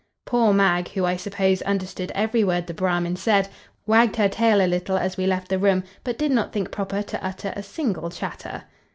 [0.25, 3.49] Poor mag (who, I suppose, understood every word the Bramin said)
[3.85, 7.03] wagged her tail a little, as we left the room, but did not think proper
[7.03, 8.63] to utter a single chatter.